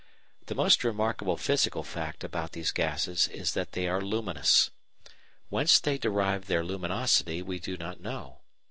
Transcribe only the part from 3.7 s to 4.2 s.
they are